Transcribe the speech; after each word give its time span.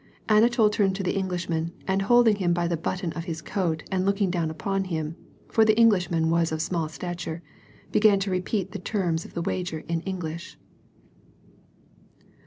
Anatol 0.27 0.71
turned 0.71 0.95
to 0.95 1.03
the 1.03 1.15
Englishman 1.15 1.73
and, 1.87 2.01
holding 2.01 2.37
him 2.37 2.53
by 2.53 2.67
the 2.67 2.75
button 2.75 3.13
of 3.13 3.25
his 3.25 3.39
coat 3.39 3.83
and 3.91 4.03
looking 4.03 4.31
down 4.31 4.49
upon 4.49 4.85
him,— 4.85 5.15
for 5.53 5.63
the 5.63 5.77
Englishman 5.77 6.31
was 6.31 6.49
small 6.63 6.85
of 6.85 6.91
stature,— 6.91 7.43
began 7.91 8.17
to 8.21 8.31
repeat 8.31 8.71
the 8.71 8.79
terms 8.79 9.25
of 9.25 9.35
the 9.35 9.43
wager 9.43 9.83
in 9.87 10.01
English. 10.01 10.57